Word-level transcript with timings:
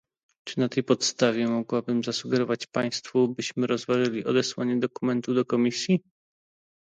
Czy 0.47 0.59
na 0.59 0.69
tej 0.69 0.83
podstawie 0.83 1.47
mogłabym 1.47 2.03
zasugerować 2.03 2.67
państwu, 2.67 3.27
byśmy 3.27 3.67
rozważyli 3.67 4.25
odesłanie 4.25 4.77
dokumentu 4.79 5.33
do 5.33 5.45
komisji? 5.45 6.01